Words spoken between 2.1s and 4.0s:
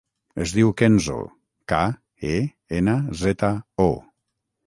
e, ena, zeta, o.